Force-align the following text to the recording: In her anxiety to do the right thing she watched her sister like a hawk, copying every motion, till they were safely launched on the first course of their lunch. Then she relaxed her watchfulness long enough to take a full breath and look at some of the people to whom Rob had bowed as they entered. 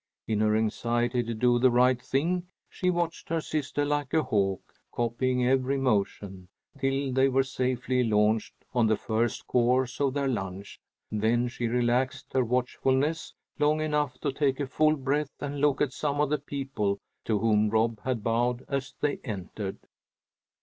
In 0.27 0.39
her 0.39 0.55
anxiety 0.55 1.21
to 1.21 1.35
do 1.35 1.59
the 1.59 1.69
right 1.69 2.01
thing 2.01 2.47
she 2.67 2.89
watched 2.89 3.29
her 3.29 3.39
sister 3.39 3.85
like 3.85 4.15
a 4.15 4.23
hawk, 4.23 4.73
copying 4.91 5.45
every 5.47 5.77
motion, 5.77 6.47
till 6.79 7.13
they 7.13 7.29
were 7.29 7.43
safely 7.43 8.03
launched 8.03 8.55
on 8.73 8.87
the 8.87 8.97
first 8.97 9.45
course 9.45 10.01
of 10.01 10.15
their 10.15 10.27
lunch. 10.27 10.79
Then 11.11 11.47
she 11.47 11.67
relaxed 11.67 12.33
her 12.33 12.43
watchfulness 12.43 13.35
long 13.59 13.79
enough 13.79 14.19
to 14.21 14.31
take 14.33 14.59
a 14.59 14.65
full 14.65 14.95
breath 14.95 15.35
and 15.39 15.61
look 15.61 15.81
at 15.81 15.93
some 15.93 16.19
of 16.19 16.31
the 16.31 16.39
people 16.39 16.97
to 17.25 17.37
whom 17.37 17.69
Rob 17.69 17.99
had 18.01 18.23
bowed 18.23 18.65
as 18.67 18.95
they 19.01 19.17
entered. 19.17 19.77